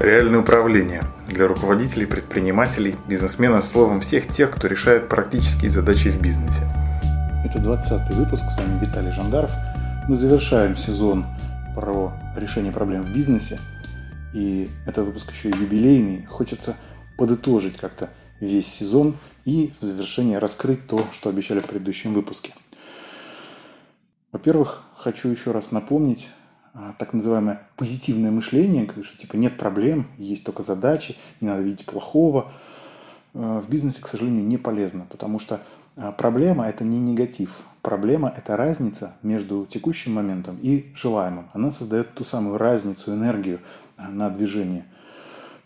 Реальное 0.00 0.40
управление 0.40 1.04
для 1.28 1.46
руководителей, 1.46 2.06
предпринимателей, 2.06 2.96
бизнесменов, 3.06 3.64
словом, 3.64 4.00
всех 4.00 4.26
тех, 4.26 4.50
кто 4.50 4.66
решает 4.66 5.08
практические 5.08 5.70
задачи 5.70 6.08
в 6.10 6.20
бизнесе. 6.20 6.64
Это 7.44 7.60
20 7.60 8.10
выпуск, 8.16 8.42
с 8.42 8.58
вами 8.58 8.84
Виталий 8.84 9.12
Жандаров. 9.12 9.52
Мы 10.08 10.16
завершаем 10.16 10.76
сезон 10.76 11.24
про 11.76 12.12
решение 12.36 12.72
проблем 12.72 13.02
в 13.02 13.12
бизнесе. 13.12 13.60
И 14.32 14.68
это 14.84 15.04
выпуск 15.04 15.30
еще 15.30 15.50
и 15.50 15.56
юбилейный. 15.56 16.26
Хочется 16.26 16.74
подытожить 17.16 17.76
как-то 17.76 18.10
весь 18.40 18.66
сезон 18.66 19.16
и 19.44 19.72
в 19.80 19.84
завершение 19.84 20.38
раскрыть 20.38 20.88
то, 20.88 21.00
что 21.12 21.30
обещали 21.30 21.60
в 21.60 21.66
предыдущем 21.66 22.14
выпуске. 22.14 22.52
Во-первых, 24.32 24.82
хочу 24.96 25.28
еще 25.28 25.52
раз 25.52 25.70
напомнить 25.70 26.28
так 26.98 27.12
называемое 27.12 27.62
позитивное 27.76 28.30
мышление, 28.30 28.88
что 29.02 29.16
типа 29.16 29.36
нет 29.36 29.56
проблем, 29.56 30.06
есть 30.18 30.44
только 30.44 30.62
задачи, 30.62 31.16
не 31.40 31.48
надо 31.48 31.62
видеть 31.62 31.86
плохого, 31.86 32.52
а, 33.34 33.60
в 33.60 33.68
бизнесе, 33.68 34.00
к 34.00 34.08
сожалению, 34.08 34.44
не 34.44 34.58
полезно, 34.58 35.06
потому 35.10 35.38
что 35.38 35.60
а, 35.96 36.12
проблема– 36.12 36.66
это 36.68 36.84
не 36.84 36.98
негатив. 36.98 37.62
Проблема– 37.82 38.32
это 38.36 38.56
разница 38.56 39.14
между 39.22 39.66
текущим 39.66 40.14
моментом 40.14 40.58
и 40.62 40.92
желаемым. 40.94 41.50
Она 41.52 41.70
создает 41.70 42.14
ту 42.14 42.24
самую 42.24 42.58
разницу, 42.58 43.12
энергию 43.12 43.60
на 43.98 44.30
движение. 44.30 44.84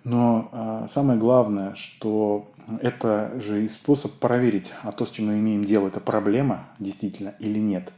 Но 0.03 0.85
самое 0.89 1.19
главное, 1.19 1.75
что 1.75 2.49
это 2.81 3.39
же 3.39 3.65
и 3.65 3.69
способ 3.69 4.13
проверить, 4.15 4.73
а 4.83 4.91
то, 4.91 5.05
с 5.05 5.11
чем 5.11 5.27
мы 5.27 5.35
имеем 5.35 5.65
дело, 5.65 5.87
это 5.89 6.01
проблема 6.01 6.65
действительно 6.79 7.35
или 7.39 7.59
нет. 7.59 7.93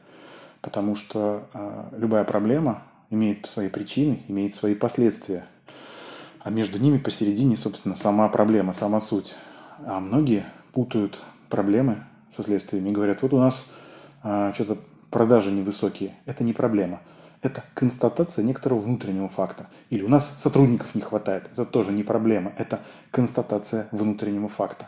Потому 0.60 0.96
что 0.96 1.46
любая 1.96 2.24
проблема 2.24 2.82
имеет 3.10 3.46
свои 3.46 3.68
причины, 3.68 4.22
имеет 4.28 4.54
свои 4.54 4.74
последствия. 4.74 5.46
А 6.38 6.50
между 6.50 6.78
ними 6.78 6.98
посередине, 6.98 7.56
собственно, 7.56 7.94
сама 7.94 8.28
проблема, 8.28 8.72
сама 8.72 9.00
суть. 9.00 9.34
А 9.84 10.00
многие 10.00 10.46
путают 10.72 11.20
проблемы 11.48 12.04
со 12.30 12.42
следствиями 12.42 12.88
и 12.88 12.92
говорят, 12.92 13.22
вот 13.22 13.32
у 13.34 13.38
нас 13.38 13.64
а, 14.22 14.52
что-то 14.54 14.78
продажи 15.10 15.50
невысокие. 15.50 16.14
Это 16.24 16.44
не 16.44 16.52
проблема. 16.52 17.00
Это 17.42 17.64
констатация 17.74 18.44
некоторого 18.44 18.80
внутреннего 18.80 19.28
факта. 19.28 19.66
Или 19.90 20.02
у 20.02 20.08
нас 20.08 20.36
сотрудников 20.38 20.94
не 20.94 21.00
хватает. 21.00 21.48
Это 21.52 21.64
тоже 21.64 21.92
не 21.92 22.04
проблема. 22.04 22.52
Это 22.56 22.80
констатация 23.10 23.88
внутреннего 23.92 24.48
факта. 24.48 24.86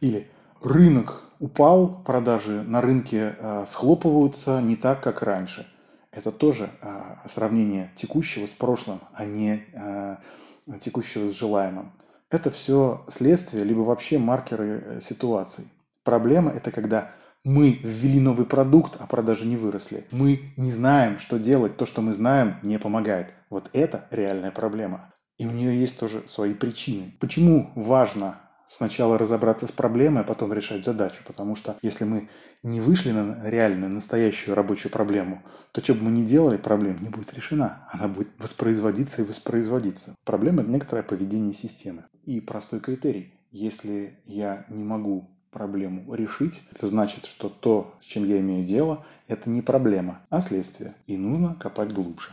Или 0.00 0.28
рынок 0.60 1.22
упал, 1.40 2.02
продажи 2.04 2.62
на 2.62 2.80
рынке 2.80 3.36
э, 3.38 3.64
схлопываются 3.68 4.60
не 4.60 4.76
так, 4.76 5.02
как 5.02 5.22
раньше 5.22 5.66
это 6.14 6.32
тоже 6.32 6.70
а, 6.80 7.22
сравнение 7.28 7.90
текущего 7.96 8.46
с 8.46 8.50
прошлым, 8.50 9.00
а 9.12 9.24
не 9.24 9.64
а, 9.74 10.18
текущего 10.80 11.28
с 11.28 11.32
желаемым. 11.32 11.92
Это 12.30 12.50
все 12.50 13.04
следствие, 13.08 13.64
либо 13.64 13.80
вообще 13.80 14.18
маркеры 14.18 14.82
э, 14.84 15.00
ситуаций. 15.00 15.66
Проблема– 16.02 16.50
это 16.56 16.70
когда 16.72 17.12
мы 17.44 17.78
ввели 17.82 18.18
новый 18.18 18.46
продукт, 18.46 18.96
а 18.98 19.06
продажи 19.06 19.46
не 19.46 19.56
выросли. 19.56 20.04
Мы 20.10 20.40
не 20.56 20.72
знаем, 20.72 21.18
что 21.18 21.38
делать, 21.38 21.76
то, 21.76 21.84
что 21.84 22.00
мы 22.00 22.14
знаем, 22.14 22.56
не 22.62 22.78
помогает. 22.78 23.34
Вот 23.50 23.68
это 23.72 24.06
реальная 24.10 24.50
проблема. 24.50 25.12
И 25.38 25.46
у 25.46 25.50
нее 25.50 25.78
есть 25.78 25.98
тоже 25.98 26.24
свои 26.26 26.54
причины. 26.54 27.12
Почему 27.20 27.70
важно 27.74 28.40
сначала 28.66 29.18
разобраться 29.18 29.66
с 29.66 29.72
проблемой, 29.72 30.22
а 30.22 30.24
потом 30.24 30.52
решать 30.52 30.84
задачу? 30.84 31.22
Потому 31.26 31.54
что 31.54 31.76
если 31.82 32.04
мы 32.04 32.28
не 32.64 32.80
вышли 32.80 33.12
на 33.12 33.48
реальную, 33.48 33.92
настоящую 33.92 34.54
рабочую 34.54 34.90
проблему, 34.90 35.42
то 35.70 35.84
что 35.84 35.94
бы 35.94 36.04
мы 36.04 36.10
ни 36.10 36.24
делали, 36.24 36.56
проблема 36.56 36.98
не 37.00 37.10
будет 37.10 37.34
решена. 37.34 37.86
Она 37.92 38.08
будет 38.08 38.28
воспроизводиться 38.38 39.20
и 39.22 39.24
воспроизводиться. 39.24 40.14
Проблема– 40.24 40.62
это 40.62 40.70
некоторое 40.70 41.02
поведение 41.02 41.52
системы. 41.52 42.04
И 42.24 42.40
простой 42.40 42.80
критерий. 42.80 43.34
Если 43.50 44.18
я 44.24 44.64
не 44.70 44.82
могу 44.82 45.30
проблему 45.50 46.12
решить, 46.14 46.62
это 46.72 46.88
значит, 46.88 47.26
что 47.26 47.50
то, 47.50 47.94
с 48.00 48.04
чем 48.04 48.26
я 48.26 48.40
имею 48.40 48.64
дело, 48.64 49.04
это 49.28 49.50
не 49.50 49.60
проблема, 49.60 50.20
а 50.30 50.40
следствие. 50.40 50.94
И 51.06 51.18
нужно 51.18 51.54
копать 51.54 51.92
глубже. 51.92 52.30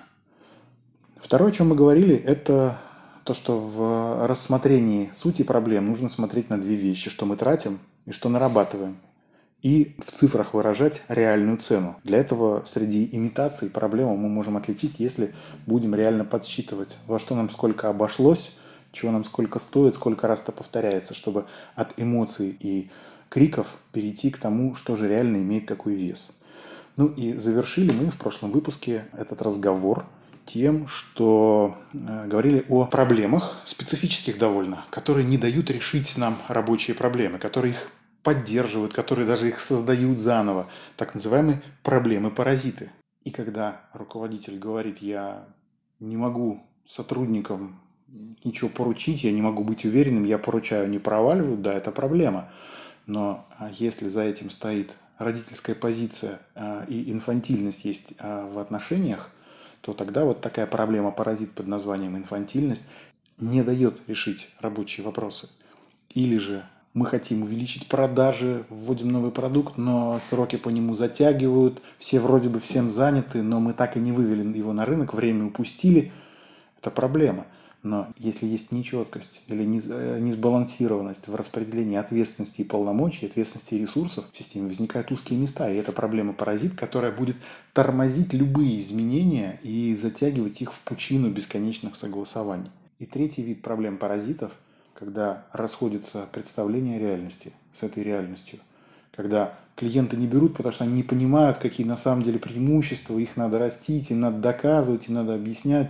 Второе, 1.17 1.51
о 1.51 1.53
чем 1.53 1.69
мы 1.69 1.75
говорили, 1.75 2.15
это 2.15 2.79
то, 3.25 3.33
что 3.33 3.59
в 3.59 4.27
рассмотрении 4.27 5.09
сути 5.11 5.43
проблем 5.43 5.87
нужно 5.87 6.07
смотреть 6.07 6.49
на 6.49 6.57
две 6.57 6.75
вещи, 6.75 7.09
что 7.09 7.25
мы 7.25 7.35
тратим 7.35 7.79
и 8.05 8.11
что 8.11 8.29
нарабатываем 8.29 8.97
и 9.61 9.95
в 10.03 10.11
цифрах 10.11 10.53
выражать 10.53 11.03
реальную 11.07 11.57
цену. 11.57 11.95
Для 12.03 12.17
этого 12.17 12.63
среди 12.65 13.07
имитаций 13.11 13.69
проблему 13.69 14.17
мы 14.17 14.27
можем 14.29 14.57
отличить, 14.57 14.99
если 14.99 15.33
будем 15.65 15.93
реально 15.93 16.25
подсчитывать, 16.25 16.97
во 17.07 17.19
что 17.19 17.35
нам 17.35 17.49
сколько 17.49 17.89
обошлось, 17.89 18.55
чего 18.91 19.11
нам 19.11 19.23
сколько 19.23 19.59
стоит, 19.59 19.95
сколько 19.95 20.27
раз 20.27 20.41
это 20.41 20.51
повторяется, 20.51 21.13
чтобы 21.13 21.45
от 21.75 21.93
эмоций 21.97 22.55
и 22.59 22.89
криков 23.29 23.77
перейти 23.93 24.29
к 24.31 24.37
тому, 24.37 24.75
что 24.75 24.95
же 24.95 25.07
реально 25.07 25.37
имеет 25.37 25.67
какой 25.67 25.95
вес. 25.95 26.37
Ну 26.97 27.07
и 27.07 27.37
завершили 27.37 27.93
мы 27.93 28.11
в 28.11 28.17
прошлом 28.17 28.51
выпуске 28.51 29.05
этот 29.13 29.41
разговор 29.41 30.05
тем, 30.45 30.87
что 30.87 31.77
э, 31.93 32.27
говорили 32.27 32.65
о 32.67 32.85
проблемах, 32.85 33.61
специфических 33.65 34.37
довольно, 34.37 34.83
которые 34.89 35.25
не 35.25 35.37
дают 35.37 35.69
решить 35.69 36.17
нам 36.17 36.37
рабочие 36.49 36.95
проблемы, 36.95 37.37
которые 37.37 37.75
их 37.75 37.91
поддерживают, 38.23 38.93
которые 38.93 39.25
даже 39.25 39.47
их 39.47 39.61
создают 39.61 40.19
заново, 40.19 40.67
так 40.97 41.13
называемые 41.13 41.61
проблемы-паразиты. 41.83 42.91
И 43.23 43.31
когда 43.31 43.81
руководитель 43.93 44.57
говорит, 44.57 44.99
я 44.99 45.45
не 45.99 46.17
могу 46.17 46.63
сотрудникам 46.85 47.79
ничего 48.43 48.69
поручить, 48.69 49.23
я 49.23 49.31
не 49.31 49.41
могу 49.41 49.63
быть 49.63 49.85
уверенным, 49.85 50.25
я 50.25 50.37
поручаю, 50.37 50.89
не 50.89 50.99
проваливаю, 50.99 51.57
да, 51.57 51.73
это 51.73 51.91
проблема. 51.91 52.49
Но 53.05 53.47
а, 53.57 53.69
если 53.73 54.07
за 54.07 54.23
этим 54.23 54.49
стоит 54.49 54.91
родительская 55.17 55.75
позиция 55.75 56.39
а, 56.55 56.85
и 56.87 57.11
инфантильность 57.11 57.85
есть 57.85 58.13
а, 58.19 58.47
в 58.47 58.59
отношениях, 58.59 59.31
то 59.81 59.93
тогда 59.93 60.25
вот 60.25 60.41
такая 60.41 60.67
проблема-паразит 60.67 61.51
под 61.51 61.67
названием 61.67 62.17
инфантильность 62.17 62.83
не 63.39 63.63
дает 63.63 64.07
решить 64.07 64.49
рабочие 64.59 65.05
вопросы. 65.05 65.49
Или 66.09 66.37
же 66.37 66.63
мы 66.93 67.05
хотим 67.05 67.43
увеличить 67.43 67.87
продажи, 67.87 68.65
вводим 68.69 69.09
новый 69.09 69.31
продукт, 69.31 69.77
но 69.77 70.19
сроки 70.29 70.57
по 70.57 70.69
нему 70.69 70.93
затягивают, 70.93 71.81
все 71.97 72.19
вроде 72.19 72.49
бы 72.49 72.59
всем 72.59 72.89
заняты, 72.89 73.41
но 73.41 73.59
мы 73.59 73.73
так 73.73 73.95
и 73.95 73.99
не 73.99 74.11
вывели 74.11 74.57
его 74.57 74.73
на 74.73 74.83
рынок, 74.83 75.13
время 75.13 75.45
упустили. 75.45 76.11
Это 76.79 76.91
проблема. 76.91 77.45
Но 77.83 78.07
если 78.17 78.45
есть 78.45 78.71
нечеткость 78.71 79.41
или 79.47 79.63
э, 79.63 80.19
несбалансированность 80.19 81.27
в 81.27 81.33
распределении 81.33 81.97
ответственности 81.97 82.61
и 82.61 82.65
полномочий, 82.65 83.25
ответственности 83.25 83.73
и 83.73 83.79
ресурсов 83.79 84.25
в 84.31 84.37
системе, 84.37 84.67
возникают 84.67 85.11
узкие 85.11 85.39
места. 85.39 85.67
И 85.67 85.77
это 85.77 85.91
проблема-паразит, 85.91 86.75
которая 86.75 87.11
будет 87.11 87.37
тормозить 87.73 88.33
любые 88.33 88.79
изменения 88.79 89.59
и 89.63 89.95
затягивать 89.95 90.61
их 90.61 90.73
в 90.73 90.79
пучину 90.81 91.31
бесконечных 91.31 91.95
согласований. 91.95 92.69
И 92.99 93.07
третий 93.07 93.41
вид 93.41 93.63
проблем 93.63 93.97
паразитов– 93.97 94.51
когда 95.01 95.45
расходятся 95.51 96.27
представления 96.31 96.99
реальности 96.99 97.53
с 97.73 97.81
этой 97.81 98.03
реальностью. 98.03 98.59
Когда 99.15 99.55
клиенты 99.75 100.15
не 100.15 100.27
берут, 100.27 100.55
потому 100.55 100.71
что 100.71 100.83
они 100.83 100.93
не 100.93 101.01
понимают, 101.01 101.57
какие 101.57 101.87
на 101.87 101.97
самом 101.97 102.21
деле 102.21 102.37
преимущества, 102.37 103.17
их 103.17 103.35
надо 103.35 103.57
растить, 103.57 104.11
им 104.11 104.19
надо 104.19 104.37
доказывать, 104.37 105.07
им 105.07 105.15
надо 105.15 105.33
объяснять. 105.33 105.89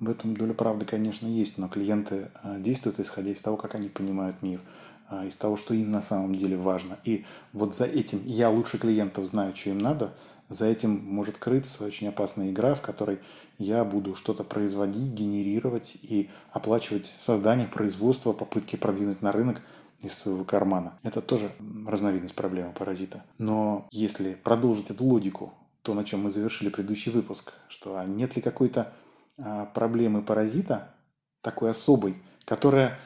В 0.00 0.10
этом 0.10 0.36
доля 0.36 0.52
правды, 0.52 0.84
конечно, 0.84 1.26
есть, 1.26 1.56
но 1.56 1.66
клиенты 1.66 2.28
а, 2.42 2.58
действуют 2.58 3.00
исходя 3.00 3.30
из 3.30 3.40
того, 3.40 3.56
как 3.56 3.74
они 3.74 3.88
понимают 3.88 4.42
мир, 4.42 4.60
а, 5.08 5.24
из 5.24 5.34
того, 5.36 5.56
что 5.56 5.72
им 5.72 5.90
на 5.90 6.02
самом 6.02 6.34
деле 6.34 6.58
важно. 6.58 6.98
И 7.04 7.24
вот 7.54 7.74
за 7.74 7.86
этим 7.86 8.20
я 8.26 8.50
лучше 8.50 8.76
клиентов 8.76 9.24
знаю, 9.24 9.56
что 9.56 9.70
им 9.70 9.78
надо, 9.78 10.12
за 10.52 10.66
этим 10.66 10.90
может 10.90 11.38
крыться 11.38 11.84
очень 11.84 12.08
опасная 12.08 12.50
игра, 12.50 12.74
в 12.74 12.82
которой 12.82 13.20
я 13.58 13.84
буду 13.84 14.14
что-то 14.14 14.44
производить, 14.44 15.12
генерировать 15.12 15.96
и 16.02 16.30
оплачивать 16.52 17.06
создание, 17.06 17.66
производство, 17.66 18.32
попытки 18.32 18.76
продвинуть 18.76 19.22
на 19.22 19.32
рынок 19.32 19.62
из 20.02 20.14
своего 20.14 20.44
кармана. 20.44 20.98
Это 21.02 21.20
тоже 21.20 21.52
разновидность 21.86 22.34
проблемы 22.34 22.72
паразита. 22.72 23.22
Но 23.38 23.86
если 23.90 24.34
продолжить 24.34 24.90
эту 24.90 25.04
логику, 25.04 25.52
то, 25.82 25.94
на 25.94 26.04
чем 26.04 26.22
мы 26.22 26.30
завершили 26.30 26.68
предыдущий 26.68 27.12
выпуск, 27.12 27.52
что 27.68 27.96
а 27.96 28.04
нет 28.04 28.36
ли 28.36 28.42
какой-то 28.42 28.92
а, 29.38 29.66
проблемы 29.66 30.22
паразита, 30.22 30.94
такой 31.40 31.70
особой, 31.70 32.16
которая 32.44 32.98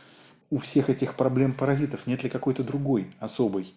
у 0.51 0.59
всех 0.59 0.91
этих 0.91 1.15
проблем 1.15 1.55
паразитов, 1.55 2.07
нет 2.07 2.23
ли 2.23 2.31
какой-то 2.31 2.63
другой 2.63 3.13
особой, 3.19 3.75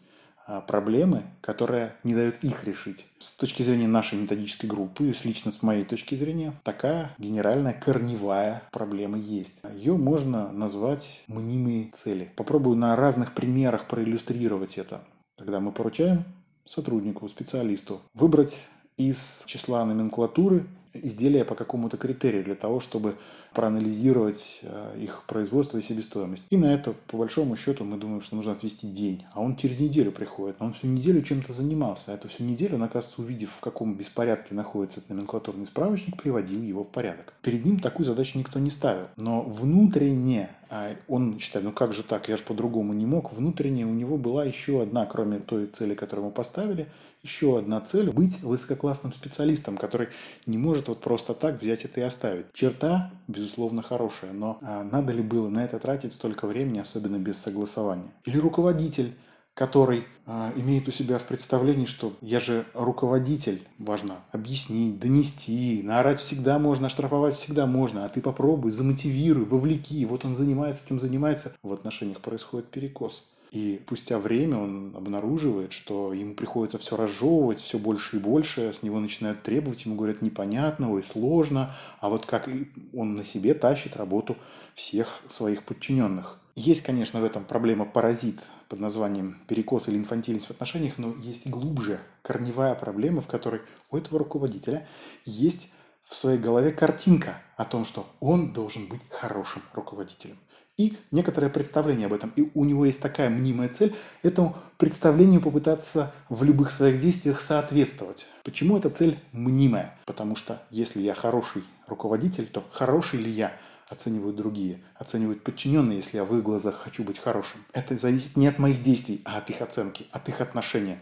проблемы, 0.67 1.23
которая 1.41 1.95
не 2.03 2.13
дает 2.15 2.43
их 2.43 2.63
решить. 2.63 3.05
С 3.19 3.31
точки 3.35 3.63
зрения 3.63 3.87
нашей 3.87 4.19
методической 4.19 4.67
группы, 4.67 5.13
с 5.13 5.25
лично 5.25 5.51
с 5.51 5.61
моей 5.63 5.83
точки 5.83 6.15
зрения, 6.15 6.53
такая 6.63 7.11
генеральная 7.17 7.73
корневая 7.73 8.63
проблема 8.71 9.17
есть. 9.17 9.61
Ее 9.75 9.95
можно 9.97 10.51
назвать 10.51 11.23
мнимые 11.27 11.89
цели. 11.93 12.31
Попробую 12.35 12.77
на 12.77 12.95
разных 12.95 13.33
примерах 13.33 13.87
проиллюстрировать 13.87 14.77
это. 14.77 15.01
Когда 15.37 15.59
мы 15.59 15.71
поручаем 15.71 16.23
сотруднику, 16.65 17.27
специалисту 17.29 18.01
выбрать 18.13 18.59
из 18.97 19.43
числа 19.45 19.85
номенклатуры 19.85 20.65
изделия 20.93 21.45
по 21.45 21.55
какому-то 21.55 21.97
критерию 21.97 22.43
для 22.43 22.55
того, 22.55 22.79
чтобы 22.79 23.15
проанализировать 23.53 24.59
э, 24.61 24.95
их 25.01 25.23
производство 25.27 25.77
и 25.77 25.81
себестоимость. 25.81 26.45
И 26.49 26.57
на 26.57 26.73
это, 26.73 26.93
по 27.07 27.17
большому 27.17 27.55
счету, 27.55 27.83
мы 27.83 27.97
думаем, 27.97 28.21
что 28.21 28.35
нужно 28.35 28.51
отвести 28.51 28.87
день. 28.87 29.25
А 29.33 29.41
он 29.41 29.55
через 29.55 29.79
неделю 29.79 30.11
приходит. 30.11 30.59
Но 30.59 30.67
он 30.67 30.73
всю 30.73 30.87
неделю 30.87 31.21
чем-то 31.21 31.51
занимался. 31.51 32.11
А 32.11 32.15
эту 32.15 32.27
всю 32.27 32.43
неделю 32.43 32.75
он, 32.75 32.83
оказывается, 32.83 33.21
увидев, 33.21 33.51
в 33.51 33.61
каком 33.61 33.95
беспорядке 33.95 34.53
находится 34.53 34.99
этот 34.99 35.11
номенклатурный 35.11 35.65
справочник, 35.65 36.21
приводил 36.21 36.61
его 36.61 36.83
в 36.83 36.89
порядок. 36.89 37.33
Перед 37.41 37.65
ним 37.65 37.79
такую 37.79 38.05
задачу 38.05 38.37
никто 38.37 38.59
не 38.59 38.69
ставил. 38.69 39.07
Но 39.15 39.41
внутренне 39.41 40.49
а 40.71 40.95
он 41.07 41.39
считает, 41.39 41.65
ну 41.65 41.71
как 41.71 41.93
же 41.93 42.03
так, 42.03 42.29
я 42.29 42.37
же 42.37 42.43
по-другому 42.43 42.93
не 42.93 43.07
мог. 43.07 43.33
Внутренне 43.33 43.87
у 43.87 43.93
него 43.93 44.17
была 44.17 44.45
еще 44.45 44.83
одна, 44.83 45.07
кроме 45.07 45.39
той 45.39 45.65
цели, 45.65 45.95
которую 45.95 46.27
мы 46.27 46.31
поставили– 46.31 46.87
еще 47.21 47.57
одна 47.57 47.81
цель– 47.81 48.09
быть 48.11 48.41
высококлассным 48.41 49.11
специалистом, 49.11 49.77
который 49.77 50.07
не 50.45 50.57
может 50.57 50.87
вот 50.89 50.99
просто 50.99 51.33
так 51.33 51.61
взять 51.61 51.85
это 51.85 52.01
и 52.01 52.03
оставить. 52.03 52.45
Черта, 52.53 53.11
безусловно, 53.27 53.81
хорошая, 53.81 54.33
но 54.33 54.57
а, 54.61 54.83
надо 54.83 55.13
ли 55.13 55.21
было 55.21 55.49
на 55.49 55.63
это 55.63 55.79
тратить 55.79 56.13
столько 56.13 56.47
времени, 56.47 56.79
особенно 56.79 57.17
без 57.17 57.37
согласования? 57.37 58.11
Или 58.25 58.37
руководитель, 58.37 59.13
который 59.53 60.05
а, 60.25 60.51
имеет 60.55 60.87
у 60.87 60.91
себя 60.91 61.17
в 61.19 61.23
представлении, 61.23 61.85
что 61.85 62.13
я 62.21 62.39
же 62.39 62.65
руководитель, 62.73 63.61
важно 63.77 64.17
объяснить, 64.31 64.99
донести, 64.99 65.81
наорать 65.83 66.19
всегда 66.19 66.59
можно, 66.59 66.87
оштрафовать 66.87 67.35
всегда 67.35 67.65
можно, 67.65 68.05
а 68.05 68.09
ты 68.09 68.21
попробуй, 68.21 68.71
замотивируй, 68.71 69.45
вовлеки. 69.45 70.05
Вот 70.05 70.25
он 70.25 70.35
занимается, 70.35 70.85
этим 70.85 70.99
занимается. 70.99 71.53
В 71.63 71.73
отношениях 71.73 72.21
происходит 72.21 72.69
перекос. 72.69 73.25
И 73.51 73.81
спустя 73.85 74.19
время 74.19 74.57
он 74.57 74.93
обнаруживает, 74.95 75.73
что 75.73 76.13
ему 76.13 76.35
приходится 76.35 76.77
все 76.77 76.95
разжевывать, 76.95 77.59
все 77.59 77.79
больше 77.79 78.17
и 78.17 78.19
больше, 78.19 78.73
с 78.73 78.83
него 78.83 78.99
начинают 78.99 79.41
требовать, 79.41 79.85
ему 79.85 79.95
говорят 79.95 80.21
непонятно, 80.21 80.91
ой, 80.91 81.01
сложно, 81.01 81.75
а 81.99 82.09
вот 82.09 82.27
как 82.27 82.47
он 82.93 83.15
на 83.15 83.25
себе 83.25 83.55
тащит 83.55 83.97
работу 83.97 84.37
всех 84.75 85.21
своих 85.29 85.63
подчиненных. 85.63 86.39
Есть, 86.55 86.83
конечно, 86.83 87.21
в 87.21 87.23
этом 87.23 87.43
проблема 87.43 87.85
паразит 87.85 88.39
под 88.67 88.79
названием 88.79 89.37
перекос 89.47 89.87
или 89.87 89.97
инфантильность 89.97 90.47
в 90.47 90.51
отношениях, 90.51 90.97
но 90.97 91.15
есть 91.21 91.47
глубже 91.47 91.99
корневая 92.21 92.75
проблема, 92.75 93.21
в 93.21 93.27
которой 93.27 93.61
у 93.89 93.97
этого 93.97 94.19
руководителя 94.19 94.87
есть 95.25 95.71
в 96.05 96.15
своей 96.15 96.37
голове 96.37 96.71
картинка 96.71 97.41
о 97.57 97.65
том, 97.65 97.83
что 97.85 98.05
он 98.19 98.53
должен 98.53 98.87
быть 98.87 99.01
хорошим 99.09 99.63
руководителем 99.73 100.37
и 100.79 100.93
некоторое 101.11 101.49
представление 101.49 102.07
об 102.07 102.13
этом. 102.13 102.31
И 102.37 102.49
у 102.55 102.63
него 102.63 102.85
есть 102.85 103.01
такая 103.01 103.29
мнимая 103.29 103.67
цель 103.67 103.93
этому 104.23 104.55
представлению 104.77 105.41
попытаться 105.41 106.13
в 106.29 106.41
любых 106.43 106.71
своих 106.71 107.01
действиях 107.01 107.41
соответствовать. 107.41 108.25
Почему 108.45 108.77
эта 108.77 108.89
цель 108.89 109.19
мнимая? 109.33 109.93
Потому 110.05 110.37
что 110.37 110.63
если 110.71 111.01
я 111.01 111.13
хороший 111.13 111.65
руководитель, 111.85 112.45
то 112.47 112.63
хороший 112.71 113.19
ли 113.19 113.29
я 113.29 113.51
оценивают 113.89 114.37
другие, 114.37 114.79
оценивают 114.95 115.43
подчиненные, 115.43 115.97
если 115.97 116.15
я 116.15 116.23
в 116.23 116.37
их 116.37 116.43
глазах 116.43 116.75
хочу 116.75 117.03
быть 117.03 117.19
хорошим. 117.19 117.59
Это 117.73 117.97
зависит 117.97 118.37
не 118.37 118.47
от 118.47 118.57
моих 118.57 118.81
действий, 118.81 119.21
а 119.25 119.39
от 119.39 119.49
их 119.49 119.61
оценки, 119.61 120.05
от 120.11 120.29
их 120.29 120.39
отношения. 120.39 120.99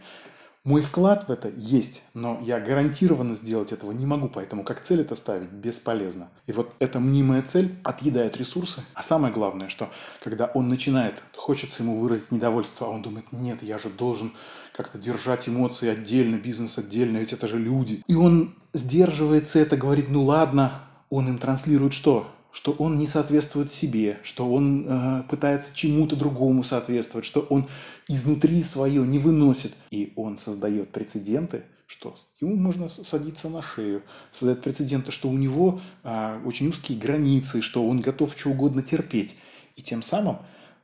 Мой 0.68 0.82
вклад 0.82 1.26
в 1.26 1.32
это 1.32 1.48
есть, 1.56 2.02
но 2.12 2.38
я 2.44 2.60
гарантированно 2.60 3.34
сделать 3.34 3.72
этого 3.72 3.90
не 3.90 4.04
могу, 4.04 4.28
поэтому 4.28 4.64
как 4.64 4.82
цель 4.82 5.00
это 5.00 5.14
ставить 5.14 5.48
бесполезно. 5.48 6.28
И 6.46 6.52
вот 6.52 6.74
эта 6.78 7.00
мнимая 7.00 7.40
цель 7.40 7.74
отъедает 7.84 8.36
ресурсы. 8.36 8.82
А 8.92 9.02
самое 9.02 9.32
главное, 9.32 9.70
что 9.70 9.88
когда 10.22 10.44
он 10.52 10.68
начинает, 10.68 11.14
хочется 11.34 11.82
ему 11.82 11.98
выразить 11.98 12.32
недовольство, 12.32 12.86
а 12.86 12.90
он 12.90 13.00
думает, 13.00 13.32
нет, 13.32 13.62
я 13.62 13.78
же 13.78 13.88
должен 13.88 14.34
как-то 14.76 14.98
держать 14.98 15.48
эмоции 15.48 15.88
отдельно, 15.88 16.36
бизнес 16.36 16.76
отдельно, 16.76 17.16
ведь 17.16 17.32
это 17.32 17.48
же 17.48 17.58
люди. 17.58 18.02
И 18.06 18.14
он 18.14 18.54
сдерживается 18.74 19.60
это, 19.60 19.78
говорит, 19.78 20.10
ну 20.10 20.22
ладно, 20.22 20.82
он 21.08 21.28
им 21.28 21.38
транслирует 21.38 21.94
что? 21.94 22.30
Что 22.50 22.72
он 22.72 22.98
не 22.98 23.06
соответствует 23.06 23.70
себе, 23.70 24.18
что 24.22 24.50
он 24.52 24.86
э, 24.88 25.22
пытается 25.28 25.74
чему-то 25.74 26.16
другому 26.16 26.64
соответствовать, 26.64 27.26
что 27.26 27.40
он 27.50 27.66
изнутри 28.08 28.62
свое 28.64 29.06
не 29.06 29.18
выносит. 29.18 29.74
И 29.90 30.12
он 30.16 30.38
создает 30.38 30.90
прецеденты, 30.90 31.64
что 31.86 32.16
ему 32.40 32.56
можно 32.56 32.88
садиться 32.88 33.48
на 33.48 33.62
шею, 33.62 34.02
создать 34.32 34.62
прецеденты, 34.62 35.12
что 35.12 35.28
у 35.28 35.34
него 35.34 35.80
э, 36.04 36.40
очень 36.44 36.68
узкие 36.68 36.98
границы, 36.98 37.60
что 37.60 37.86
он 37.86 38.00
готов 38.00 38.34
что 38.36 38.50
угодно 38.50 38.82
терпеть. 38.82 39.36
И 39.76 39.82
тем 39.82 40.02
самым 40.02 40.38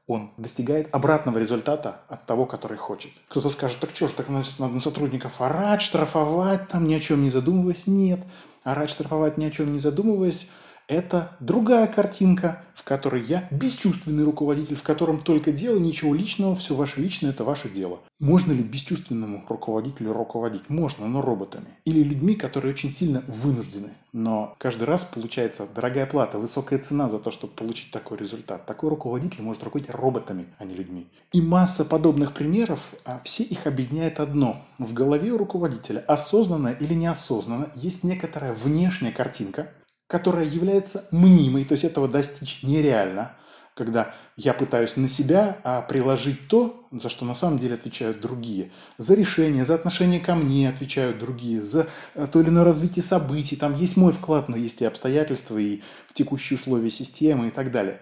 он 0.06 0.31
достигает 0.37 0.88
обратного 0.93 1.38
результата 1.38 2.02
от 2.08 2.26
того, 2.26 2.44
который 2.44 2.76
хочет. 2.76 3.10
Кто-то 3.28 3.49
скажет, 3.49 3.78
так 3.81 3.96
что 3.96 4.08
ж, 4.08 4.12
так 4.12 4.28
надо 4.28 4.46
на 4.58 4.81
сотрудников 4.81 5.40
орать, 5.40 5.81
штрафовать, 5.81 6.69
там 6.69 6.87
ни 6.87 6.94
о 6.94 7.00
чем 7.00 7.22
не 7.22 7.31
задумываясь. 7.31 7.87
Нет, 7.87 8.20
орать, 8.64 8.90
штрафовать 8.90 9.38
ни 9.38 9.46
о 9.46 9.50
чем 9.50 9.72
не 9.72 9.81
задумываясь– 9.81 10.50
это 10.86 11.36
другая 11.40 11.86
картинка, 11.86 12.62
в 12.75 12.84
которой 12.84 13.22
я 13.22 13.48
бесчувственный 13.50 14.25
руководитель, 14.25 14.76
в 14.76 14.82
котором 14.82 15.20
только 15.20 15.52
дело, 15.52 15.78
ничего 15.78 16.14
личного, 16.14 16.54
все 16.56 16.75
ваше 16.75 17.00
личное– 17.00 17.31
это 17.31 17.44
ваше 17.44 17.70
дело. 17.70 18.00
Можно 18.20 18.52
ли 18.52 18.62
бесчувственному 18.62 19.44
руководителю 19.48 20.12
руководить? 20.12 20.69
Можно, 20.69 21.06
но 21.06 21.22
роботами. 21.22 21.66
Или 21.84 22.02
людьми, 22.02 22.34
которые 22.34 22.75
очень 22.75 22.92
сильно 22.92 23.22
вынуждены. 23.26 23.90
Но 24.12 24.54
каждый 24.58 24.84
раз 24.84 25.04
получается 25.04 25.66
дорогая 25.75 26.06
плата, 26.06 26.38
высокая 26.38 26.78
цена 26.78 27.08
за 27.08 27.19
то, 27.19 27.31
чтобы 27.31 27.54
получить 27.54 27.90
такой 27.90 28.19
результат. 28.19 28.66
Такой 28.66 28.90
руководитель 28.90 29.42
может 29.42 29.62
руководить 29.62 29.90
роботами, 29.90 30.46
а 30.58 30.64
не 30.64 30.75
людьми. 30.75 31.06
И 31.32 31.40
масса 31.40 31.84
подобных 31.84 32.32
примеров, 32.34 32.94
а 33.04 33.20
все 33.25 33.42
их 33.42 33.66
объединяет 33.66 34.20
одно. 34.20 34.62
В 34.78 34.92
голове 34.92 35.32
у 35.32 35.38
руководителя, 35.38 36.00
осознанно 36.06 36.69
или 36.69 36.94
неосознанно, 36.94 37.70
есть 37.75 38.04
некоторая 38.04 38.52
внешняя 38.52 39.12
картинка– 39.12 39.70
которая 40.06 40.45
является 40.45 41.09
мнимой, 41.11 41.65
то 41.65 41.73
есть 41.73 41.85
этого 41.85 42.09
достичь 42.09 42.62
нереально, 42.62 43.37
когда 43.75 44.15
я 44.37 44.55
пытаюсь 44.55 44.97
на 44.97 45.09
себя 45.09 45.59
а, 45.65 45.83
приложить 45.83 46.49
то, 46.49 46.87
за 46.93 47.09
что 47.09 47.25
на 47.25 47.35
самом 47.35 47.59
деле 47.59 47.75
отвечают 47.75 48.21
другие. 48.21 48.71
За 48.99 49.15
решение, 49.15 49.65
за 49.65 49.75
отношение 49.75 50.21
ко 50.21 50.35
мне 50.35 50.69
отвечают 50.69 51.19
другие, 51.19 51.61
за 51.61 51.89
э, 52.15 52.27
то 52.31 52.41
или 52.41 52.49
иное 52.49 52.65
развитие 52.65 53.03
событий. 53.03 53.56
Там 53.56 53.75
есть 53.77 53.97
мой 53.97 54.12
вклад, 54.12 54.49
но 54.49 54.56
есть 54.56 54.81
и 54.81 54.85
обстоятельства, 54.85 55.59
и 55.59 55.83
текущие 56.12 56.56
условия 56.56 56.91
системы 56.91 57.49
и 57.49 57.51
так 57.51 57.73
далее. 57.73 58.01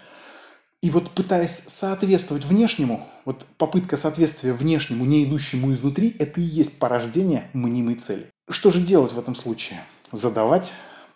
И 0.83 0.91
вот 0.91 1.11
пытаясь 1.11 1.65
соответствовать 1.69 2.45
внешнему, 2.45 3.07
вот 3.25 3.47
попытка 3.57 3.97
соответствия 3.97 4.53
внешнему, 4.53 5.05
не 5.05 5.25
идущему 5.25 5.73
изнутри, 5.73 6.15
это 6.19 6.41
и 6.41 6.45
есть 6.45 6.79
порождение 6.79 7.49
мнимой 7.53 7.95
цели. 7.95 8.27
Что 8.51 8.71
же 8.71 8.81
делать 8.81 9.13
в 9.13 9.19
этом 9.19 9.37
случае? 9.37 9.81
Задавать 10.11 10.73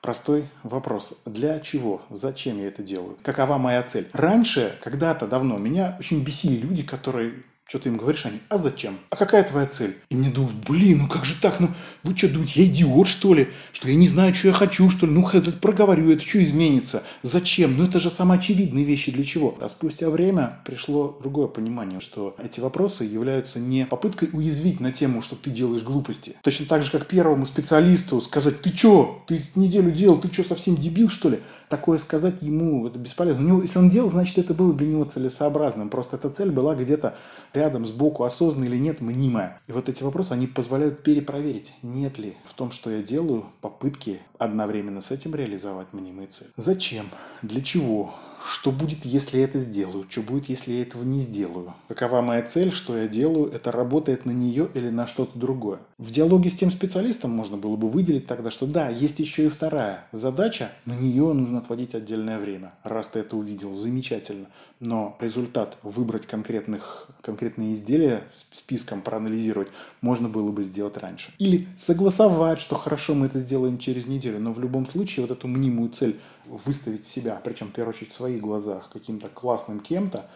простой 0.06 0.44
вопрос. 0.62 1.20
Для 1.26 1.58
чего? 1.58 2.00
Зачем 2.10 2.58
я 2.58 2.68
это 2.68 2.80
делаю? 2.80 3.16
Какова 3.24 3.58
моя 3.58 3.82
цель? 3.82 4.08
Раньше, 4.12 4.78
когда-то 4.80 5.26
давно, 5.26 5.58
меня 5.58 5.96
очень 5.98 6.22
бесили 6.22 6.54
люди, 6.60 6.84
которые 6.84 7.42
что 7.68 7.80
ты 7.80 7.88
им 7.88 7.96
говоришь, 7.96 8.24
они, 8.26 8.38
а 8.48 8.58
зачем? 8.58 8.96
А 9.10 9.16
какая 9.16 9.42
твоя 9.42 9.66
цель? 9.66 9.96
И 10.08 10.14
мне 10.14 10.30
думают, 10.30 10.54
блин, 10.68 11.00
ну 11.02 11.08
как 11.08 11.24
же 11.24 11.34
так? 11.40 11.58
Ну 11.58 11.68
вы 12.04 12.16
что 12.16 12.28
думаете, 12.28 12.62
я 12.62 12.66
идиот, 12.66 13.08
что 13.08 13.34
ли? 13.34 13.48
Что 13.72 13.88
я 13.88 13.96
не 13.96 14.06
знаю, 14.06 14.32
что 14.34 14.48
я 14.48 14.54
хочу, 14.54 14.88
что 14.88 15.06
ли? 15.06 15.12
Ну 15.12 15.28
проговорю, 15.60 16.12
это 16.12 16.22
что 16.22 16.42
изменится? 16.42 17.02
Зачем? 17.22 17.76
Ну 17.76 17.84
это 17.84 17.98
же 17.98 18.12
самые 18.12 18.38
очевидные 18.38 18.84
вещи 18.84 19.10
для 19.10 19.24
чего? 19.24 19.58
А 19.60 19.68
спустя 19.68 20.10
время 20.10 20.60
пришло 20.64 21.18
другое 21.20 21.48
понимание, 21.48 21.98
что 21.98 22.36
эти 22.38 22.60
вопросы 22.60 23.02
являются 23.02 23.58
не 23.58 23.84
попыткой 23.84 24.30
уязвить 24.32 24.78
на 24.78 24.92
тему, 24.92 25.20
что 25.20 25.34
ты 25.34 25.50
делаешь 25.50 25.82
глупости. 25.82 26.36
Точно 26.42 26.66
так 26.66 26.84
же, 26.84 26.92
как 26.92 27.06
первому 27.06 27.46
специалисту 27.46 28.20
сказать, 28.20 28.62
ты 28.62 28.70
что? 28.70 29.24
Ты 29.26 29.40
неделю 29.56 29.90
делал, 29.90 30.18
ты 30.18 30.32
что, 30.32 30.44
совсем 30.44 30.76
дебил, 30.76 31.08
что 31.08 31.30
ли? 31.30 31.40
Такое 31.68 31.98
сказать 31.98 32.42
ему 32.42 32.86
это 32.86 32.96
бесполезно. 32.96 33.42
У 33.44 33.48
него, 33.48 33.62
если 33.62 33.80
он 33.80 33.90
делал, 33.90 34.08
значит, 34.08 34.38
это 34.38 34.54
было 34.54 34.72
для 34.72 34.86
него 34.86 35.04
целесообразным. 35.04 35.88
Просто 35.88 36.14
эта 36.14 36.30
цель 36.30 36.52
была 36.52 36.76
где-то 36.76 37.16
рядом, 37.56 37.86
сбоку, 37.86 38.24
осознанно 38.24 38.66
или 38.66 38.76
нет, 38.76 39.00
мнимая. 39.00 39.60
И 39.66 39.72
вот 39.72 39.88
эти 39.88 40.02
вопросы, 40.02 40.32
они 40.32 40.46
позволяют 40.46 41.02
перепроверить, 41.02 41.72
нет 41.82 42.18
ли 42.18 42.36
в 42.44 42.54
том, 42.54 42.70
что 42.70 42.90
я 42.90 43.02
делаю, 43.02 43.46
попытки 43.60 44.20
одновременно 44.38 45.02
с 45.02 45.10
этим 45.10 45.34
реализовать 45.34 45.92
мнимые 45.92 46.28
цели. 46.28 46.50
Зачем? 46.56 47.06
Для 47.42 47.62
чего? 47.62 48.14
Что 48.48 48.70
будет, 48.70 49.04
если 49.04 49.38
я 49.38 49.44
это 49.44 49.58
сделаю? 49.58 50.06
Что 50.08 50.22
будет, 50.22 50.48
если 50.48 50.72
я 50.72 50.82
этого 50.82 51.02
не 51.02 51.20
сделаю? 51.20 51.74
Какова 51.88 52.20
моя 52.20 52.42
цель? 52.42 52.70
Что 52.70 52.96
я 52.96 53.08
делаю? 53.08 53.50
Это 53.50 53.72
работает 53.72 54.24
на 54.24 54.30
нее 54.30 54.70
или 54.72 54.88
на 54.88 55.06
что-то 55.06 55.36
другое? 55.36 55.80
В 55.98 56.12
диалоге 56.12 56.50
с 56.50 56.54
тем 56.54 56.70
специалистом 56.70 57.32
можно 57.32 57.56
было 57.56 57.76
бы 57.76 57.88
выделить 57.88 58.26
тогда, 58.26 58.52
что 58.52 58.66
да, 58.66 58.88
есть 58.88 59.18
еще 59.18 59.46
и 59.46 59.48
вторая 59.48 60.06
задача, 60.12 60.70
на 60.84 60.94
нее 60.94 61.32
нужно 61.32 61.58
отводить 61.58 61.94
отдельное 61.94 62.38
время. 62.38 62.72
Раз 62.84 63.08
ты 63.08 63.20
это 63.20 63.36
увидел, 63.36 63.74
замечательно. 63.74 64.46
Но 64.78 65.16
результат 65.20 65.78
выбрать 65.82 66.26
конкретных, 66.26 67.08
конкретные 67.22 67.72
изделия 67.72 68.22
списком 68.52 69.00
проанализировать 69.00 69.68
можно 70.02 70.28
было 70.28 70.52
бы 70.52 70.64
сделать 70.64 70.98
раньше. 70.98 71.32
Или 71.38 71.66
согласовать, 71.78 72.60
что 72.60 72.76
хорошо, 72.76 73.14
мы 73.14 73.26
это 73.26 73.38
сделаем 73.38 73.78
через 73.78 74.06
неделю. 74.06 74.38
Но 74.38 74.52
в 74.52 74.60
любом 74.60 74.84
случае 74.84 75.26
вот 75.26 75.36
эту 75.36 75.48
мнимую 75.48 75.90
цель 75.90 76.20
выставить 76.44 77.04
себя, 77.04 77.40
причем 77.42 77.68
в 77.68 77.72
первую 77.72 77.94
очередь 77.94 78.10
в 78.10 78.14
своих 78.14 78.40
глазах, 78.40 78.90
каким-то 78.92 79.28
классным 79.28 79.80
кем-то, 79.80 80.28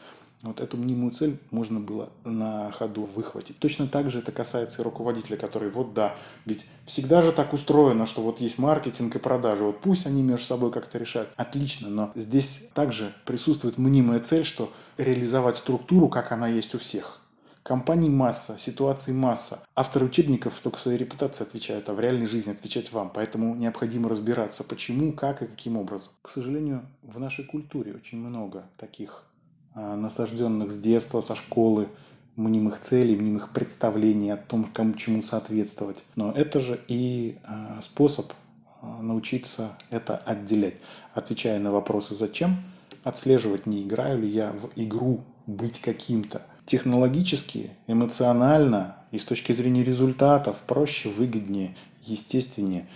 Вот 0.42 0.60
эту 0.60 0.78
мнимую 0.78 1.12
цель 1.12 1.38
можно 1.50 1.80
было 1.80 2.08
на 2.24 2.72
ходу 2.72 3.02
выхватить. 3.14 3.58
Точно 3.58 3.86
так 3.86 4.10
же 4.10 4.20
это 4.20 4.32
касается 4.32 4.80
и 4.80 4.84
руководителя, 4.84 5.36
который 5.36 5.68
вот 5.68 5.92
да, 5.92 6.16
ведь 6.46 6.64
всегда 6.86 7.20
же 7.20 7.30
так 7.30 7.52
устроено, 7.52 8.06
что 8.06 8.22
вот 8.22 8.40
есть 8.40 8.56
маркетинг 8.56 9.14
и 9.16 9.18
продажи, 9.18 9.64
вот 9.64 9.80
пусть 9.80 10.06
они 10.06 10.22
между 10.22 10.46
собой 10.46 10.72
как-то 10.72 10.96
решают. 10.96 11.28
Отлично, 11.36 11.90
но 11.90 12.10
здесь 12.14 12.70
также 12.72 13.14
присутствует 13.26 13.76
мнимая 13.76 14.20
цель, 14.20 14.46
что 14.46 14.72
реализовать 14.96 15.58
структуру, 15.58 16.08
как 16.08 16.32
она 16.32 16.48
есть 16.48 16.74
у 16.74 16.78
всех. 16.78 17.20
Компаний 17.62 18.08
масса, 18.08 18.56
ситуаций 18.58 19.12
масса. 19.12 19.62
Авторы 19.76 20.06
учебников 20.06 20.58
только 20.62 20.78
своей 20.78 20.96
репутации 20.96 21.44
отвечают, 21.44 21.90
а 21.90 21.92
в 21.92 22.00
реальной 22.00 22.26
жизни 22.26 22.52
отвечать 22.52 22.90
вам. 22.90 23.10
Поэтому 23.14 23.54
необходимо 23.54 24.08
разбираться, 24.08 24.64
почему, 24.64 25.12
как 25.12 25.42
и 25.42 25.46
каким 25.46 25.76
образом. 25.76 26.12
К 26.22 26.30
сожалению, 26.30 26.80
в 27.02 27.18
нашей 27.18 27.44
культуре 27.44 27.94
очень 27.94 28.18
много 28.18 28.64
таких 28.78 29.24
насажденных 29.74 30.72
с 30.72 30.78
детства, 30.78 31.20
со 31.20 31.34
школы, 31.34 31.88
мнимых 32.36 32.80
целей, 32.80 33.16
мнимых 33.16 33.52
представлений 33.52 34.30
о 34.30 34.36
том, 34.36 34.64
кому 34.64 34.94
чему 34.94 35.22
соответствовать. 35.22 35.98
Но 36.16 36.32
это 36.32 36.60
же 36.60 36.80
и 36.88 37.38
а, 37.44 37.80
способ 37.82 38.32
а, 38.80 39.02
научиться 39.02 39.70
это 39.90 40.16
отделять. 40.16 40.76
Отвечая 41.14 41.58
на 41.58 41.70
вопросы 41.70 42.14
«зачем?», 42.14 42.56
отслеживать, 43.04 43.66
не 43.66 43.82
играю 43.82 44.20
ли 44.20 44.28
я 44.28 44.52
в 44.52 44.70
игру 44.76 45.24
быть 45.46 45.80
каким-то. 45.80 46.42
Технологически, 46.66 47.70
эмоционально 47.86 48.96
и 49.10 49.18
с 49.18 49.24
точки 49.24 49.52
зрения 49.52 49.82
результатов 49.82 50.58
проще, 50.66 51.08
выгоднее, 51.08 51.76
естественнее 52.04 52.88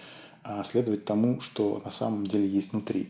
следовать 0.65 1.07
тому, 1.07 1.41
что 1.41 1.81
на 1.85 1.91
самом 1.91 2.27
деле 2.27 2.47
есть 2.47 2.73
внутри 2.73 3.09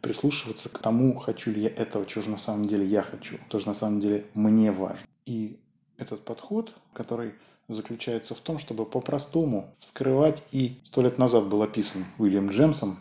прислушиваться 0.00 0.68
к 0.68 0.78
тому, 0.78 1.18
хочу 1.18 1.50
ли 1.50 1.62
я 1.62 1.68
этого, 1.68 2.06
чего 2.06 2.22
же 2.24 2.30
на 2.30 2.38
самом 2.38 2.66
деле 2.66 2.86
я 2.86 3.02
хочу, 3.02 3.36
что 3.48 3.58
же 3.58 3.66
на 3.66 3.74
самом 3.74 4.00
деле 4.00 4.24
мне 4.34 4.72
важно. 4.72 5.06
И 5.26 5.58
этот 5.96 6.24
подход, 6.24 6.74
который 6.92 7.34
заключается 7.68 8.34
в 8.34 8.40
том, 8.40 8.58
чтобы 8.58 8.84
по-простому 8.84 9.74
вскрывать 9.78 10.42
и 10.50 10.80
сто 10.84 11.02
лет 11.02 11.18
назад 11.18 11.44
был 11.44 11.62
описан 11.62 12.04
Уильям 12.18 12.50
Джемсом 12.50 12.98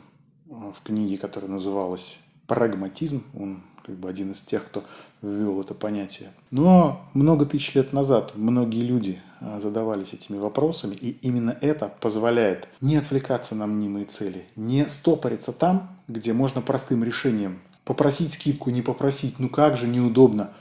э, 0.48 0.52
в 0.52 0.84
книге, 0.84 1.18
которая 1.18 1.50
называлась 1.50 2.20
«Прагматизм». 2.46 3.24
Он 3.34 3.64
как 3.90 3.98
бы 3.98 4.08
один 4.08 4.34
из 4.34 4.42
тех, 4.42 4.64
кто 4.68 4.84
ввел 5.24 5.60
это 5.62 5.74
понятие. 5.74 6.30
Но 6.52 7.02
много 7.16 7.48
тысяч 7.48 7.74
лет 7.74 7.92
назад 7.92 8.34
многие 8.36 8.84
люди 8.84 9.20
а, 9.42 9.60
задавались 9.60 10.14
этими 10.14 10.38
вопросами, 10.38 10.94
и 10.94 11.18
именно 11.24 11.58
это 11.60 11.92
позволяет 12.00 12.68
не 12.82 12.98
отвлекаться 12.98 13.56
на 13.56 13.66
мнимые 13.66 14.06
цели, 14.06 14.46
не 14.56 14.88
стопориться 14.88 15.52
там, 15.54 15.90
где 16.08 16.34
можно 16.34 16.62
простым 16.62 17.04
решением 17.04 17.62
попросить 17.84 18.34
скидку, 18.34 18.70
не 18.70 18.84
попросить, 18.84 19.40
ну 19.40 19.50
как 19.50 19.76
же 19.76 19.88
неудобно 19.88 20.52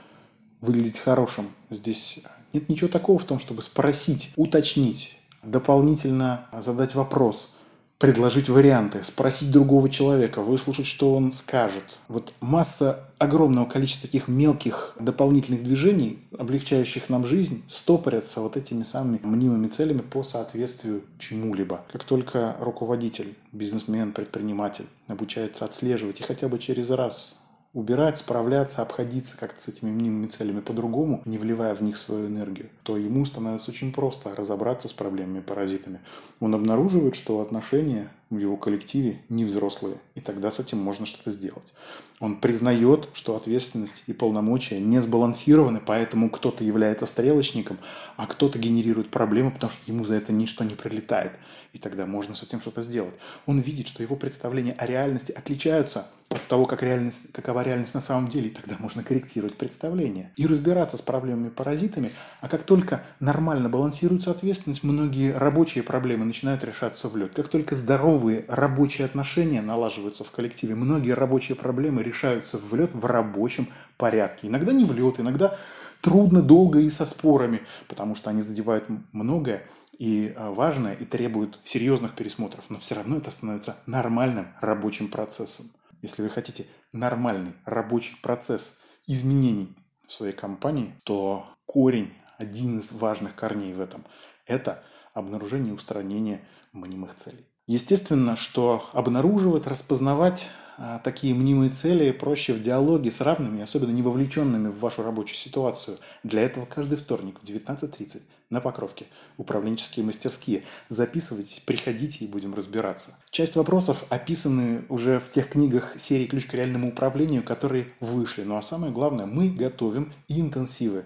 выглядеть 0.63 0.99
хорошим. 0.99 1.49
Здесь 1.69 2.21
нет 2.55 2.71
ничего 2.71 2.89
такого 2.89 3.19
в 3.19 3.25
том, 3.25 3.39
чтобы 3.39 3.61
спросить, 3.61 4.31
уточнить, 4.37 5.19
дополнительно 5.43 6.47
задать 6.63 6.95
вопрос– 6.95 7.57
предложить 7.99 8.49
варианты, 8.49 9.03
спросить 9.03 9.51
другого 9.51 9.91
человека, 9.91 10.41
выслушать, 10.41 10.87
что 10.87 11.15
он 11.15 11.33
скажет. 11.33 11.99
Вот 12.07 12.33
масса 12.41 13.05
огромного 13.19 13.67
количества 13.67 14.09
таких 14.09 14.29
мелких 14.29 14.95
дополнительных 15.01 15.65
движений, 15.65 16.21
облегчающих 16.39 17.09
нам 17.09 17.27
жизнь, 17.27 17.65
стопорятся 17.69 18.41
вот 18.41 18.57
этими 18.57 18.85
самыми 18.85 19.19
мнимыми 19.23 19.67
целями 19.67 20.01
по 20.01 20.23
соответствию 20.23 21.03
чему-либо. 21.19 21.83
Как 21.93 22.05
только 22.05 22.57
руководитель, 22.61 23.35
бизнесмен, 23.53 24.13
предприниматель 24.13 24.87
обучается 25.09 25.65
отслеживать 25.65 26.21
и 26.21 26.23
хотя 26.23 26.49
бы 26.49 26.61
через 26.61 26.91
раз 26.91 27.38
убирать, 27.73 28.19
справляться, 28.19 28.83
обходиться 28.83 29.39
как-то 29.39 29.61
с 29.61 29.69
этими 29.69 29.91
мнимыми 29.91 30.27
целями 30.27 30.61
по-другому, 30.61 31.23
не 31.25 31.39
вливая 31.39 31.75
в 31.75 31.83
них 31.83 31.99
свою 31.99 32.27
энергию, 32.27 32.71
то 32.83 32.97
ему 32.97 33.25
становится 33.27 33.71
очень 33.71 33.93
просто 33.93 34.35
разобраться 34.35 34.89
с 34.89 34.93
проблемами-паразитами. 34.93 36.01
Он 36.41 36.55
обнаруживает, 36.55 37.15
что 37.15 37.41
отношения 37.41 38.09
в 38.31 38.39
его 38.39 38.57
коллективе 38.57 39.23
не 39.29 39.45
взрослые, 39.45 39.97
и 40.15 40.21
тогда 40.21 40.51
с 40.51 40.61
этим 40.61 40.79
можно 40.79 41.07
что-то 41.07 41.31
сделать. 41.31 41.73
Он 42.21 42.41
признает, 42.41 43.09
что 43.15 43.37
ответственность 43.37 44.03
и 44.07 44.13
полномочия 44.13 44.81
не 44.81 45.01
сбалансированы, 45.01 45.81
поэтому 45.85 46.31
кто-то 46.31 46.65
является 46.65 47.07
стрелочником, 47.07 47.79
а 48.17 48.27
кто-то 48.27 48.59
генерирует 48.59 49.11
проблемы, 49.11 49.51
потому 49.51 49.71
что 49.71 49.91
ему 49.91 50.05
за 50.05 50.17
это 50.17 50.33
ничто 50.33 50.65
не 50.65 50.75
прилетает. 50.75 51.33
И 51.73 51.79
тогда 51.79 52.07
можно 52.07 52.35
с 52.35 52.43
этим 52.43 52.61
что-то 52.61 52.83
сделать. 52.83 53.15
Он 53.47 53.61
видит, 53.61 53.89
что 53.89 54.03
его 54.03 54.17
представления 54.17 54.73
о 54.73 54.87
реальности 54.87 55.33
отличаются 55.33 56.11
от 56.31 56.43
того, 56.47 56.65
как 56.65 56.83
реальность, 56.83 57.33
какова 57.33 57.63
реальность 57.63 57.95
на 57.95 58.01
самом 58.01 58.29
деле, 58.29 58.49
и 58.49 58.55
тогда 58.55 58.77
можно 58.79 59.03
корректировать 59.03 59.57
представления 59.57 60.33
и 60.37 60.47
разбираться 60.47 60.97
с 60.97 61.03
проблемами-паразитами. 61.03 62.11
А 62.41 62.49
как 62.49 62.65
только 62.65 63.03
нормально 63.21 63.69
балансируется 63.69 64.31
ответственность, 64.31 64.83
многие 64.83 65.33
рабочие 65.33 65.85
проблемы 65.85 66.25
начинают 66.25 66.65
решаться 66.65 67.09
в 67.09 67.17
лед. 67.17 67.33
Как 67.35 67.49
только 67.49 67.77
здоровые 68.19 68.45
рабочие 68.49 69.05
отношения 69.05 69.63
налаживаются 69.63 70.25
в 70.25 70.31
коллективе, 70.33 70.75
многие 70.75 71.13
рабочие 71.13 71.57
проблемы 71.57 72.03
решаются 72.03 72.59
в 72.59 72.75
лед 72.75 72.93
в 72.93 73.05
рабочем 73.07 73.69
порядке. 73.97 74.49
Иногда 74.49 74.73
не 74.73 74.85
в 74.85 74.93
лед, 74.93 75.21
иногда 75.21 75.57
трудно, 76.01 76.43
долго 76.43 76.81
и 76.81 76.91
со 76.91 77.07
спорами, 77.07 77.61
потому 77.87 78.17
что 78.17 78.31
они 78.31 78.43
задевают 78.43 78.87
многое 79.13 79.63
и 79.99 80.33
а, 80.37 80.51
важное, 80.51 80.95
и 80.95 81.05
требуют 81.05 81.61
серьезных 81.65 82.15
пересмотров, 82.15 82.65
но 82.71 82.79
все 82.79 82.97
равно 82.97 83.19
это 83.19 83.31
становится 83.31 83.77
нормальным 83.87 84.49
рабочим 84.61 85.09
процессом. 85.09 85.67
Если 86.03 86.23
вы 86.23 86.29
хотите 86.29 86.67
нормальный 86.93 87.53
рабочий 87.65 88.17
процесс 88.21 88.81
изменений 89.07 89.77
в 90.09 90.13
своей 90.13 90.35
компании, 90.35 90.95
то 91.05 91.47
корень, 91.67 92.13
один 92.37 92.79
из 92.79 92.93
важных 92.93 93.37
корней 93.37 93.75
в 93.75 93.81
этом, 93.81 94.05
это 94.47 94.83
обнаружение 95.15 95.73
и 95.73 95.77
устранение 95.77 96.41
мнимых 96.73 97.15
целей. 97.15 97.49
Естественно, 97.69 98.35
что 98.35 98.87
обнаруживать, 98.95 99.67
распознавать 99.67 100.49
а, 100.79 101.01
такие 101.01 101.35
мнимые 101.35 101.71
цели 101.71 102.13
проще 102.13 102.55
в 102.55 102.63
диалоге 102.63 103.13
с 103.13 103.21
равными, 103.21 103.63
особенно 103.63 103.91
не 103.91 104.01
вовлеченными 104.01 104.69
в 104.69 104.81
вашу 104.81 105.03
рабочую 105.03 105.37
ситуацию. 105.37 105.99
Для 106.23 106.41
этого 106.43 106.65
каждый 106.65 106.97
вторник 106.97 107.37
в 107.43 107.45
19.30 107.47 108.23
на 108.49 108.63
Покровке. 108.63 109.05
Управленческие 109.37 110.07
мастерские. 110.07 110.63
Записывайтесь, 110.89 111.61
приходите 111.61 112.25
и 112.25 112.27
будем 112.29 112.55
разбираться. 112.55 113.19
Часть 113.31 113.55
вопросов 113.55 114.07
описаны 114.09 114.85
уже 114.89 115.21
в 115.21 115.29
тех 115.29 115.51
книгах 115.51 116.01
серии 116.01 116.25
«Ключ 116.25 116.47
к 116.47 116.55
реальному 116.55 116.89
управлению», 116.89 117.43
которые 117.43 117.89
вышли. 118.01 118.45
Ну 118.45 118.57
а 118.57 118.63
самое 118.63 118.95
главное, 118.95 119.27
мы 119.27 119.51
готовим 119.51 120.15
интенсивы. 120.29 121.05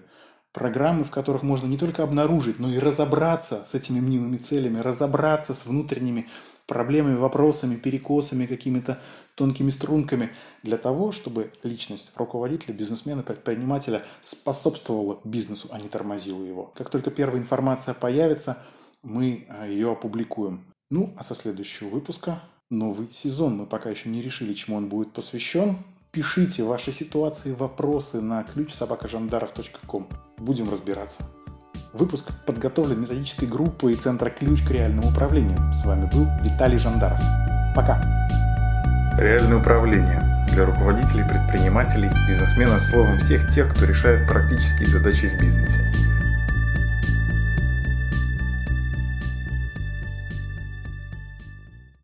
Программы, 0.53 1.03
в 1.03 1.09
которых 1.09 1.41
можно 1.41 1.65
не 1.65 1.79
только 1.79 2.03
обнаружить, 2.03 2.59
но 2.59 2.69
и 2.69 2.77
разобраться 2.77 3.65
с 3.67 3.73
этими 3.73 3.99
мнимыми 3.99 4.37
целями, 4.37 4.79
разобраться 4.79 5.55
с 5.55 5.65
внутренними 5.65 6.29
проблемами, 6.67 7.15
вопросами, 7.15 7.75
перекосами, 7.75 8.45
какими-то 8.45 8.99
тонкими 9.35 9.69
струнками 9.69 10.29
для 10.61 10.77
того, 10.77 11.11
чтобы 11.11 11.51
личность 11.63 12.11
руководителя, 12.15 12.73
бизнесмена, 12.73 13.23
предпринимателя 13.23 14.03
способствовала 14.21 15.19
бизнесу, 15.23 15.69
а 15.71 15.79
не 15.79 15.89
тормозила 15.89 16.43
его. 16.43 16.71
Как 16.75 16.89
только 16.89 17.11
первая 17.11 17.41
информация 17.41 17.93
появится, 17.93 18.63
мы 19.01 19.45
а, 19.49 19.67
ее 19.67 19.91
опубликуем. 19.91 20.65
Ну, 20.89 21.13
а 21.17 21.23
со 21.23 21.35
следующего 21.35 21.89
выпуска 21.89 22.41
новый 22.69 23.11
сезон. 23.11 23.57
Мы 23.57 23.65
пока 23.65 23.89
еще 23.89 24.09
не 24.09 24.21
решили, 24.21 24.53
чему 24.53 24.77
он 24.77 24.89
будет 24.89 25.13
посвящен. 25.13 25.77
Пишите 26.11 26.63
ваши 26.63 26.91
ситуации, 26.91 27.53
вопросы 27.53 28.21
на 28.21 28.43
ключ 28.43 28.71
собакажандаров.ком. 28.73 30.07
Будем 30.37 30.69
разбираться. 30.69 31.27
Выпуск 31.93 32.31
подготовлен 32.47 33.01
методической 33.01 33.47
группой 33.47 33.93
Центра 33.93 34.31
«Ключ 34.31 34.63
к 34.63 34.71
реальному 34.71 35.09
управлению». 35.09 35.59
С 35.75 35.85
вами 35.85 36.09
был 36.11 36.27
Виталий 36.41 36.79
Жандаров. 36.79 37.19
Пока! 37.75 38.01
Реальное 39.19 39.59
управление 39.59 40.47
для 40.51 40.65
руководителей, 40.65 41.23
предпринимателей, 41.23 42.09
бизнесменов, 42.27 42.83
словом, 42.83 43.19
всех 43.19 43.47
тех, 43.47 43.71
кто 43.71 43.85
решает 43.85 44.27
практические 44.27 44.89
задачи 44.89 45.27
в 45.27 45.39
бизнесе. 45.39 45.81